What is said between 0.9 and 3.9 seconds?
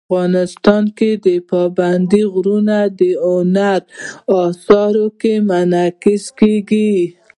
کې پابندي غرونه په هنري